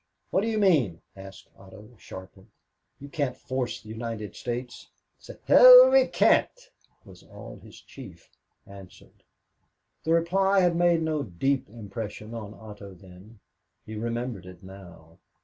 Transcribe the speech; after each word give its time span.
"What 0.31 0.41
do 0.41 0.47
you 0.47 0.57
mean?" 0.57 0.99
asked 1.15 1.47
Otto, 1.55 1.89
sharply. 1.99 2.47
"You 2.99 3.07
can't 3.07 3.37
force 3.37 3.79
the 3.79 3.89
United 3.89 4.35
States." 4.35 4.89
"The 5.27 5.39
hell 5.45 5.91
we 5.91 6.07
can't," 6.07 6.71
was 7.05 7.21
all 7.21 7.57
his 7.57 7.79
chief 7.81 8.31
answered. 8.65 9.21
The 10.03 10.13
reply 10.13 10.61
had 10.61 10.75
made 10.75 11.03
no 11.03 11.21
deep 11.21 11.69
impression 11.69 12.33
on 12.33 12.55
Otto 12.55 12.95
then. 12.95 13.41
He 13.85 13.93
remembered 13.95 14.47
it 14.47 14.63
now. 14.63 15.19